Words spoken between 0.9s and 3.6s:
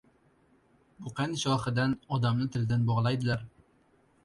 •Buqani shoxidan, odamni tilidan bog‘laydilar.